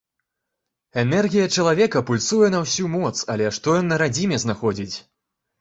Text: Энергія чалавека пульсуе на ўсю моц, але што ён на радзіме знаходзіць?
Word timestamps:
Энергія 1.01 1.45
чалавека 1.57 2.01
пульсуе 2.11 2.49
на 2.55 2.63
ўсю 2.63 2.85
моц, 2.95 3.15
але 3.35 3.53
што 3.59 3.77
ён 3.83 3.89
на 3.91 4.03
радзіме 4.05 4.37
знаходзіць? 4.47 4.95